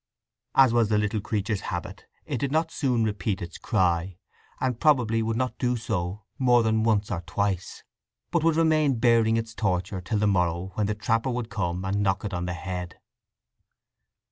[0.55, 4.17] As was the little creature's habit, it did not soon repeat its cry;
[4.59, 7.83] and probably would not do so more than once or twice;
[8.31, 12.01] but would remain bearing its torture till the morrow when the trapper would come and
[12.01, 12.99] knock it on the head.